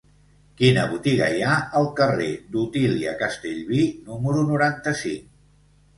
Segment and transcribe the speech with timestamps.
[0.61, 5.33] Quina botiga hi ha al carrer d'Otília Castellví número noranta-cinc?